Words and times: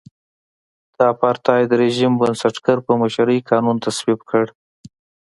د 0.95 0.97
اپارټایډ 1.13 1.69
رژیم 1.81 2.13
بنسټګر 2.19 2.77
په 2.85 2.93
مشرۍ 3.01 3.39
قانون 3.49 3.77
تصویب 3.85 4.19
کړ. 4.29 4.45